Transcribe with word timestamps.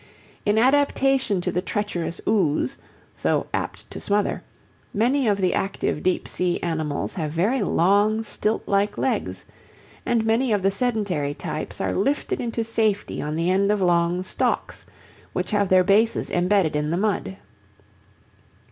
In 0.47 0.57
adaptation 0.57 1.41
to 1.41 1.51
the 1.51 1.61
treacherous 1.61 2.19
ooze, 2.27 2.75
so 3.15 3.45
apt 3.53 3.87
to 3.91 3.99
smother, 3.99 4.41
many 4.95 5.27
of 5.27 5.37
the 5.37 5.53
active 5.53 6.01
deep 6.01 6.27
sea 6.27 6.59
animals 6.63 7.13
have 7.13 7.29
very 7.29 7.61
long, 7.61 8.23
stilt 8.23 8.67
like 8.67 8.97
legs, 8.97 9.45
and 10.03 10.25
many 10.25 10.51
of 10.53 10.63
the 10.63 10.71
sedentary 10.71 11.35
types 11.35 11.79
are 11.79 11.93
lifted 11.93 12.41
into 12.41 12.63
safety 12.63 13.21
on 13.21 13.35
the 13.35 13.51
end 13.51 13.71
of 13.71 13.79
long 13.79 14.23
stalks 14.23 14.83
which 15.33 15.51
have 15.51 15.69
their 15.69 15.83
bases 15.83 16.31
embedded 16.31 16.75
in 16.75 16.89
the 16.89 16.97
mud. 16.97 17.37